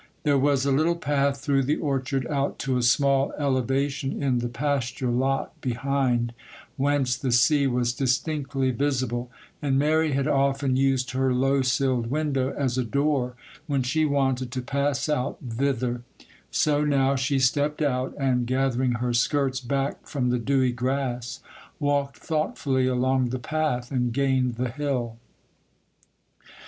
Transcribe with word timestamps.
There 0.23 0.35
was 0.35 0.65
a 0.65 0.71
little 0.71 0.95
path 0.95 1.41
through 1.41 1.61
the 1.61 1.75
orchard 1.75 2.25
out 2.25 2.57
to 2.61 2.75
a 2.75 2.81
small 2.81 3.33
elevation 3.37 4.23
in 4.23 4.39
the 4.39 4.47
pasture 4.49 5.11
lot 5.11 5.53
behind, 5.61 6.33
whence 6.75 7.15
the 7.15 7.31
sea 7.31 7.67
was 7.67 7.93
distinctly 7.93 8.71
visible, 8.71 9.29
and 9.61 9.77
Mary 9.77 10.13
had 10.13 10.27
often 10.27 10.75
used 10.75 11.11
her 11.11 11.31
low 11.35 11.61
silled 11.61 12.07
window 12.07 12.51
as 12.57 12.79
a 12.79 12.83
door 12.83 13.35
when 13.67 13.83
she 13.83 14.03
wanted 14.03 14.51
to 14.53 14.63
pass 14.63 15.07
out 15.07 15.37
thither; 15.47 16.01
so 16.49 16.83
now 16.83 17.15
she 17.15 17.37
stepped 17.37 17.79
out, 17.83 18.15
and, 18.19 18.47
gathering 18.47 18.93
her 18.93 19.13
skirts 19.13 19.59
back 19.59 20.07
from 20.07 20.31
the 20.31 20.39
dewy 20.39 20.71
grass, 20.71 21.41
walked 21.79 22.17
thoughtfully 22.17 22.87
along 22.87 23.29
the 23.29 23.37
path 23.37 23.91
and 23.91 24.13
gained 24.13 24.55
the 24.55 24.69
hill. 24.71 25.17